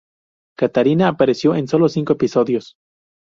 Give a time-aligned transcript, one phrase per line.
[0.57, 2.73] Katarina apareció en sólo cinco episodios.